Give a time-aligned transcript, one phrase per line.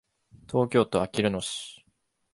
[0.51, 1.85] 東京都あきる野市